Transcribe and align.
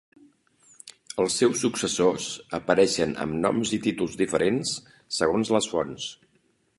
Els 1.23 1.35
seus 1.41 1.59
successors 1.65 2.25
apareixen 2.59 3.13
amb 3.25 3.37
noms 3.43 3.73
i 3.79 3.81
títols 3.85 4.15
diferents 4.25 4.75
segons 5.19 5.53
les 5.57 5.69
fonts. 5.75 6.09